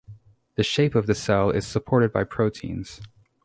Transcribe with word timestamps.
The 0.55 0.63
shape 0.63 0.95
of 0.95 1.05
the 1.05 1.13
cell 1.13 1.51
is 1.51 1.67
supported 1.67 2.11
by 2.11 2.23
proteins. 2.23 3.01